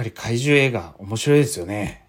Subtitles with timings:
[0.00, 2.06] ぱり怪獣映画面白いですよね。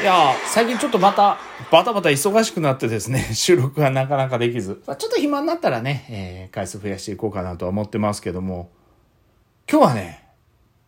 [0.00, 1.36] いや最近ちょっとまた
[1.70, 8.70] バタバタ忙しくなってですね、 収録がなかなかできず、ちょっと暇になったらね、えー、回数増やしていこうかなとは思ってますけども、
[9.70, 10.24] 今日はね、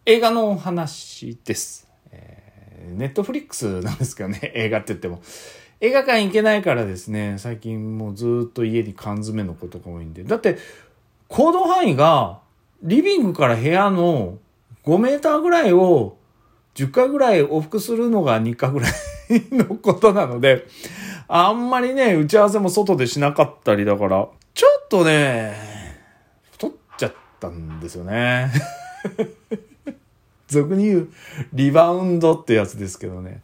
[0.06, 1.86] 映画のお話です。
[2.12, 5.20] えー、ネットフリックスなんですけどね、 映画って言っても。
[5.82, 10.24] 映画館行けないからですね、最近もうずっと家に缶詰のことが多いんで。
[10.24, 10.56] だって、
[11.28, 12.40] 行動範囲が、
[12.82, 14.38] リビングから部屋の
[14.86, 16.16] 5メーターぐらいを
[16.74, 18.92] 10回ぐらい往復するのが日課ぐらい
[19.50, 20.66] のことなので、
[21.28, 25.98] あんまりね、打ち合わせも外でしなかったりだから、ちょっとね、
[26.52, 28.52] 太っちゃったんですよね。
[30.48, 31.08] 俗に言う
[31.52, 33.42] リバウンドってやつですけどね。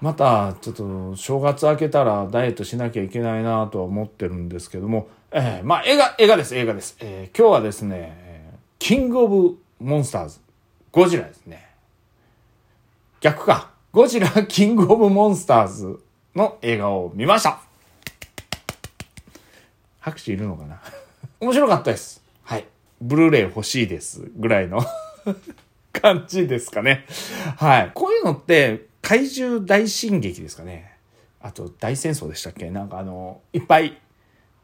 [0.00, 6.96] また、ちょっと正月明けたらダイエットしなきゃいけないなとは思ってるんですけども、えー、まあ映画、映画です、映画です。
[7.00, 10.40] えー、今日はですね、キングオブモンスターズ、
[10.92, 11.68] ゴジラですね。
[13.20, 13.70] 逆か。
[13.90, 16.00] ゴジラキングオブモンスターズ
[16.36, 17.60] の映画を見ました。
[19.98, 20.80] 拍手いるのかな
[21.40, 22.22] 面白かったです。
[22.44, 22.66] はい。
[23.00, 24.30] ブルーレイ欲しいです。
[24.36, 24.80] ぐらいの
[25.92, 27.04] 感じですかね。
[27.56, 27.90] はい。
[27.94, 30.92] こういうのって、怪獣大進撃ですかね。
[31.40, 32.70] あと、大戦争でしたっけ？
[32.70, 33.98] なんかあの、いっぱい、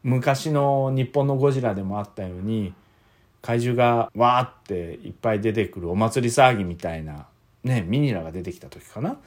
[0.03, 2.73] 昔の日本のゴジラでもあったように、
[3.41, 7.27] 怪獣がわーっていっぱい出てくるお祭り騒ぎみたいな
[7.63, 9.17] ね、ミニラが出てきた時かな？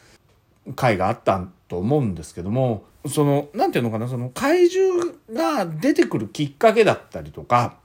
[0.74, 4.08] 回があったと思うんですけどもその何て言うのかな？
[4.10, 7.76] その怪獣が出てくるきっかけだったりとか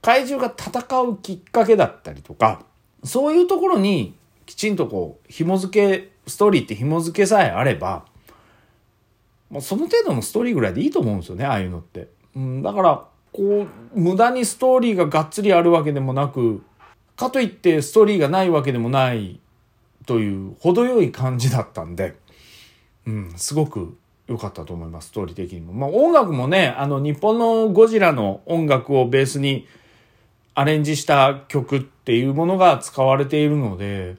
[0.00, 2.62] 怪獣が戦うきっかけだったりとか
[3.04, 4.14] そういうところに
[4.46, 8.04] きちんとこう紐付けストーリーって紐付けさえあれば
[9.50, 12.08] もうその程度のストーリーぐらいでいいと思うんですよねああいうのって。
[12.36, 16.62] うん、だからこう無駄にストーリーががっつりあるわけでもなく
[17.16, 19.40] かといってストーリーがないわけでもない
[20.06, 22.14] という程よい感じだったんで、
[23.06, 23.96] うん、すごく
[24.28, 25.72] 良かったと思います、ストーリー的にも。
[25.72, 29.66] まあ音楽もね、あの日本のゴジラの音楽をベースに
[30.58, 34.16] アレンジした曲っていうものが使われているので、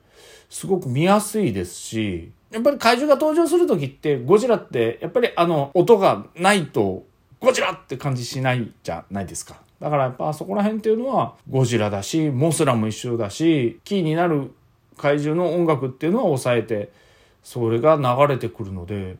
[0.49, 7.03] すごく見やすいですし、やっぱり怪獣が登場する時ってゴジラってやっぱりあの音がないと
[7.41, 9.57] ゴジラって感じしないじゃないですか。
[9.81, 14.51] だからやっぱそこら辺っていうのはゴジラだし、モスラも一緒だし、キーになる
[14.95, 16.89] 怪獣の音楽っていうのは抑えて
[17.43, 19.17] それが流れてくるので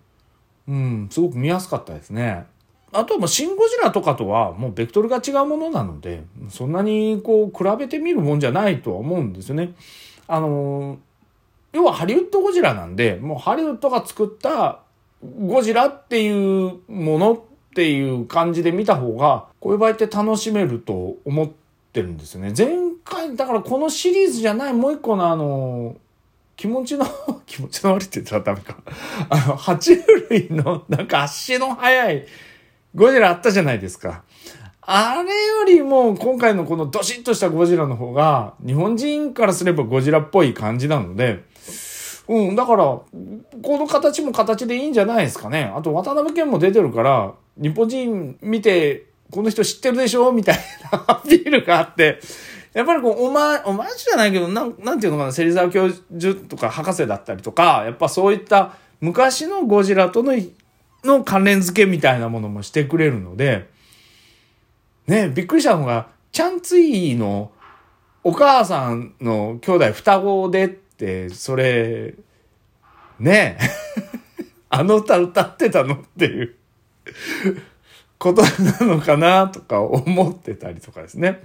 [0.70, 2.46] うんすごく見やすかったですね。
[2.92, 9.74] あとはもうシン・ゴジラとかとはもうベクトルが違うものなのでそんなにこう比べてみるもんじゃないとは思うんですよね。
[10.28, 11.00] あの
[11.72, 14.82] 要はハリウッドゴジラなんでもうハリウッドが作った
[15.40, 16.30] ゴジラってい
[16.68, 17.40] うものっ
[17.76, 21.50] ていう感じで見た方がこういう場合って楽しめると思っ
[21.94, 22.54] てるんですよね。
[22.58, 22.68] 前
[23.04, 25.98] 回、だからこのシリーズじゃないもう一個のあの、
[26.56, 27.06] 気持ちの
[27.46, 28.78] 気持ちの悪いって言ったらダメか。
[29.30, 29.96] あの、爬虫
[30.30, 32.26] 類のなんか足の速い
[32.96, 34.24] ゴジラあったじゃないですか。
[34.82, 41.44] あれよりも今回のこのドシッとしたゴジラの方が日本人からすればゴジラっぽい感じなので、
[42.28, 43.08] うん、だから、こ
[43.64, 45.72] の形も形でいいんじゃないですかね。
[45.76, 50.60] あと渡辺謙も出てるから、日本人見て、この人知ってるでしょみたい
[50.92, 52.20] なアピールがあって、
[52.74, 60.34] やっぱりこう、おま、おまじゃないけど、なん、なんていうのかな、芹沢教授とか博士だったりとか、やっぱそういった昔のゴジラとの、
[61.04, 63.70] の関連付けみたいなものもしてくれるので、
[65.08, 67.52] ね、びっくりしたのが、チャンツイの
[68.24, 72.14] お母さんの兄弟双子でって、それ、
[73.20, 73.58] ね
[74.70, 76.56] あの歌歌ってたのっていう
[78.18, 81.42] ことなのかなとか思ってたりとかですね。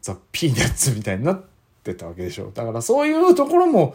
[0.00, 1.44] ザ・ピーナッツみたいになっ
[1.84, 2.50] てたわけでしょ。
[2.52, 3.94] だからそういうところも、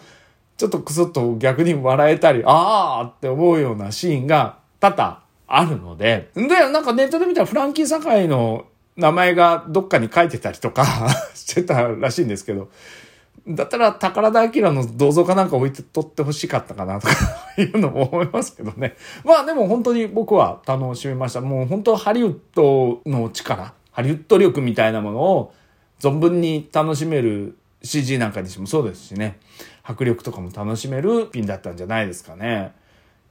[0.55, 8.65] ちょっとクスッと逆に笑えたり、あーって思うようなシーンが多々あるので、で、なんかネットで見たらフランキー堺の
[8.95, 10.85] 名前がどっかに書いてたりとか
[11.33, 12.69] してたらしいんですけど、
[13.47, 17.13] だったら宝田明の銅像かなんか置いて撮ってほしかったかなとか
[17.57, 18.95] いうのも思いますけどね。
[19.23, 21.41] まあでも本当に僕は楽しみました。
[21.41, 25.53] もう本当ハリウッドの力、ハリウッド力みたいなものを
[25.99, 29.39] 存分に楽しめる CG なんかにしてもそうですしね、
[29.83, 32.73] 迫力とかも楽しめるピンだったんじゃないですかね。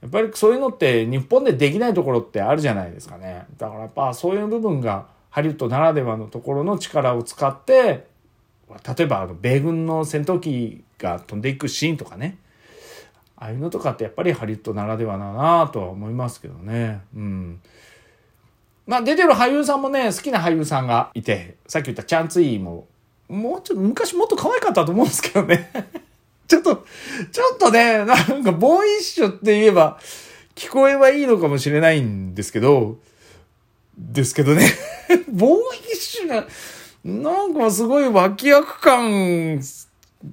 [0.01, 3.47] やっぱりそういうのって日本でできないところってあるじゃないですかね。
[3.57, 8.07] だからやっぱそういう部分がハリウッドならではのところの力を使って
[8.97, 12.37] 例えばあの米軍の戦闘機が飛んでいくシーンとかね
[13.37, 17.01] ああいうのとかってやっぱりハリウッドならではだなとは思いますけどね。
[17.15, 17.61] うん。
[18.87, 22.87] まあ出てる俳優さんもね、好きな俳優さんがいて、さっき言ったチャンツイーも、
[23.29, 25.69] もうちょっと昔もっと可愛かったと思うんですけどね。
[26.47, 26.85] ちょっと、
[27.31, 29.99] ちょっとね、なんかボーイッシュって言えば、
[30.55, 32.97] 聞こえはいいのかもしれないんですけど、
[33.97, 34.69] ですけどね。
[35.29, 36.45] ボーイッシュな、
[37.03, 39.61] なんかすごい脇役感、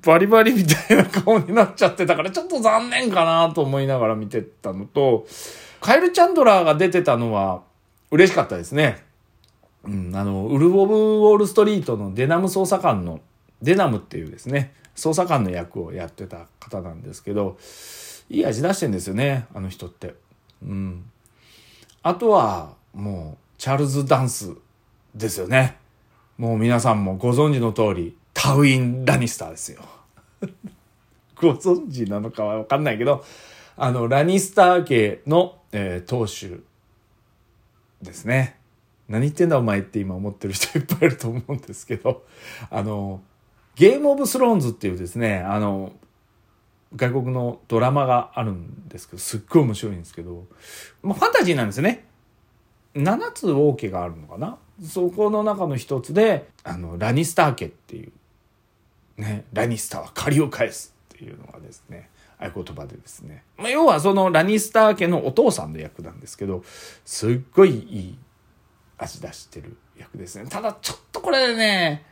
[0.05, 5.27] バリバリみたいな顔になっちゃってたから、ちょっと残念かなと思いながら見てたのと、
[5.81, 7.63] カエル・チャンドラーが出てたのは
[8.11, 9.05] 嬉しかったですね。
[9.85, 13.21] うん、あの、ウルフ・オブ・ウォール・ストリートのデナム捜査官の、
[13.63, 17.59] デナムっていうですね、捜査官の役をやってた方なんですけど、
[18.31, 20.15] いい味出してんですよね、あの人って。
[20.63, 21.11] うん。
[22.03, 24.55] あとは、もう、チャールズ・ダンス
[25.15, 25.77] ですよね。
[26.39, 29.83] もう皆さんもご存知の通り、タウイン・ラニスターですよ。
[31.37, 33.25] ご存知なのかはわかんないけど、
[33.77, 36.63] あの、ラニスター家の、えー、当主
[38.03, 38.59] ですね。
[39.09, 42.25] 何言ってんだお前って今思ってる人いっぱいいると思うんですけど、
[42.71, 43.23] あの、
[43.75, 45.93] ゲームオブスローンズっていうですね、あの、
[46.97, 50.47] 外国のドラマがあるんですけど、すっごい面白いんですけど、
[51.03, 52.07] まあ、ファンタジーなんですよね。
[52.95, 58.13] 7つ王家があるのかなそこの中の一つで、あの、ラニスター家っていう、
[59.17, 63.43] ね、ラニスターは借りを返すっていうのがですね、合言葉でですね。
[63.57, 66.63] まあ、要はそのラニスター家のお父さんの役なんですけど、
[67.05, 68.19] すっごいいい
[68.99, 70.49] 味出してる役ですね。
[70.49, 72.05] ただちょっとこれね、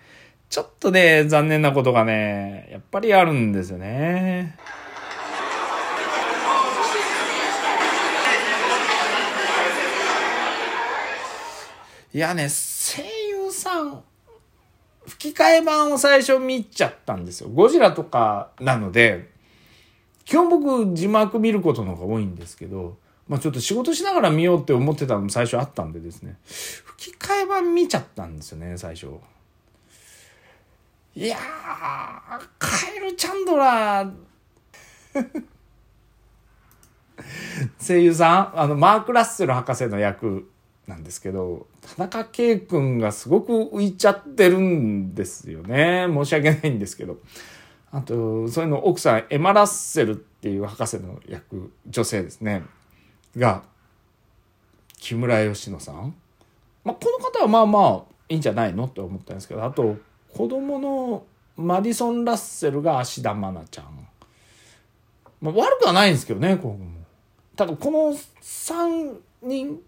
[0.52, 4.54] ちょっとね、残念なことがね、やっぱりあるんですよね。
[12.12, 14.02] いやね、声優さん、
[15.06, 17.48] 吹き替え版を最初見ちゃったんですよ。
[17.48, 19.30] ゴジラとかなので、
[20.26, 29.06] 基本僕字幕見ることの方が多いんですけど、まあちょっと仕事しながら見ようって思ってたのも最初あったんでですね、吹き替え版見ちゃったんですよね、最初。
[31.14, 31.36] いや、
[32.58, 34.12] カエル・チャンドラー、
[37.86, 40.48] 声優さん、あの、マーク・ラッセル博士の役
[40.86, 46.06] なんですけど、田中圭君がすごく浮いちゃってるんですよね。
[46.08, 47.18] 申し訳ないんですけど。
[47.90, 52.62] あと、そういうの奥さん、エマ・ラッセルっていう博士の役、女性ですね。
[53.36, 53.64] が、
[54.96, 56.14] 木村佳乃さん。
[56.84, 58.86] まあ、この方はまあまあいいんじゃないの？
[58.86, 59.96] って思ったんですけど、あと、
[60.34, 61.24] 子供の
[61.56, 64.08] マディソン・ラッセルが芦田愛菜ちゃん。
[65.40, 66.86] まあ、悪くはないんですけどね、ここも。
[67.56, 69.80] ただ、この3人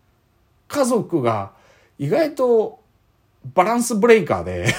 [0.69, 1.53] 家族が
[1.99, 2.81] 意外と
[3.55, 4.67] バランスブレイカーで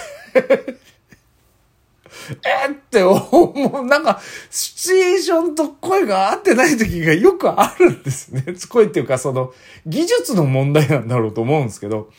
[2.43, 8.43] えって思う、なんか、シチュエーションと声が合ってない時がよくあるんですね。
[8.69, 9.53] 声っていうか、その、
[9.85, 12.09] 技術の問題なんだろうと思うんですけど、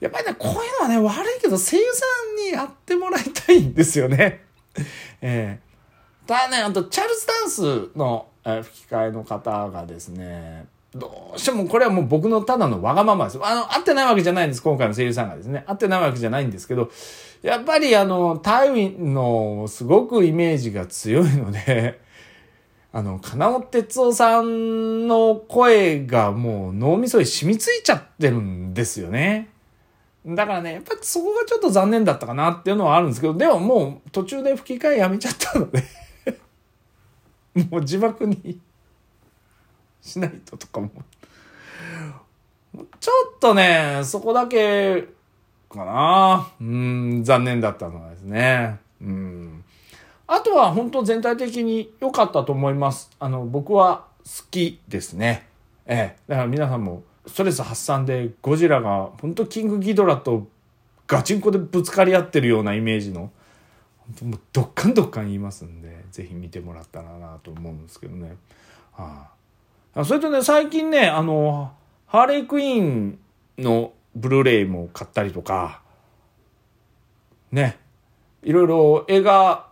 [0.00, 2.23] やっぱりね、こういうのはね、悪いけど、声優さん
[2.54, 4.44] やってもらいたいんですよね。
[5.20, 13.38] えー、ただね、あと、チャールズ・ダンスの、え、吹き替えの方がですね、どうしてもこれはもう僕のただのわがままです。
[13.42, 14.62] あの、合ってないわけじゃないんです。
[14.62, 15.64] 今回の声優さんがですね。
[15.66, 16.90] 合ってないわけじゃないんですけど、
[17.42, 22.00] やっぱりあの、タイウィンのすごくイメージが強いので、
[22.92, 29.48] あの、金尾哲夫さんの声がもう脳みそに染みついちゃってるんですよね。
[30.26, 35.84] だからね、やっぱりそこがちょっと残念だったかなっていうのはあるんですけど、でももう途中で吹き替えやめちゃったので
[37.70, 38.58] もう字幕に
[40.00, 40.90] しないととかも
[43.00, 45.08] ちょっとね、そこだけ、
[45.74, 46.48] かな。
[46.60, 48.78] うん、残念だったのはですね。
[49.00, 49.64] うん。
[50.26, 53.10] あとは本当全体的に良かったと思います。
[53.18, 55.46] あの、僕は好きですね。
[55.86, 56.18] ええ。
[56.28, 60.46] だから皆さんもストレス発散でゴジラが本当キングギドラと
[61.06, 63.30] ガチンコでぶつかり合ってるようなイメージの、
[63.98, 68.36] 本当もうドッカンドッカン言いますんで、ぜひ見てもらったらなと思うんですけどね。
[68.92, 69.28] は
[69.94, 71.72] あそれとね、最近ね、あの、
[72.06, 73.18] ハーレークイーン
[73.58, 75.82] のブルーレイも買ったりとか、
[77.52, 77.78] ね、
[78.42, 79.68] いろいろ映画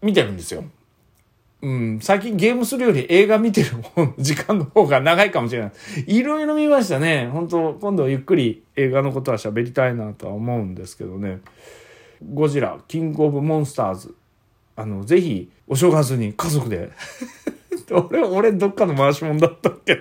[0.00, 0.64] 見てるんですよ。
[1.64, 3.70] うん、最近ゲームするより映画見てる
[4.18, 5.72] 時間の方が長いかもしれない。
[6.06, 7.26] いろいろ見ましたね。
[7.32, 11.40] 本当今度ゆっくり映画のことは喋りたいなとは思うんですけどね。
[12.34, 14.14] ゴジラ、キングオブモンスターズ。
[14.76, 16.90] あの、ぜひ、お正月に家族で
[18.10, 20.00] 俺、俺どっかの回し物だったっけな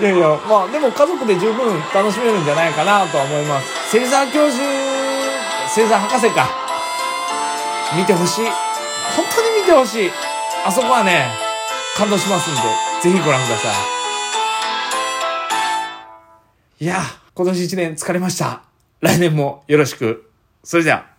[0.08, 3.90] いやいや、まあでも家族で十分楽しめるんじゃないかなとは思います。
[3.90, 4.64] 芹沢教授、
[5.66, 6.48] 星座博士か。
[7.94, 8.73] 見てほしい。
[9.64, 10.10] 見てほしい。
[10.66, 11.24] あそこはね、
[11.96, 12.60] 感動しますんで、
[13.02, 13.68] ぜひご覧くださ
[16.80, 16.84] い。
[16.84, 17.00] いや、
[17.34, 18.60] 今年一年疲れました。
[19.00, 20.30] 来年もよろしく。
[20.62, 21.13] それじゃあ。